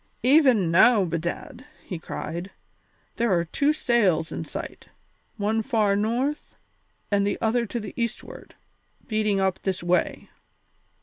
"Even 0.23 0.71
now, 0.71 1.05
bedad," 1.05 1.63
he 1.85 1.99
cried, 1.99 2.49
"there 3.17 3.31
are 3.31 3.45
two 3.45 3.71
sails 3.71 4.31
in 4.31 4.43
sight 4.43 4.87
one 5.37 5.61
far 5.61 5.95
north, 5.95 6.55
and 7.11 7.21
the 7.23 7.37
other 7.39 7.67
to 7.67 7.79
the 7.79 7.93
eastward, 7.95 8.55
beating 9.05 9.39
up 9.39 9.59
this 9.61 9.83
way. 9.83 10.27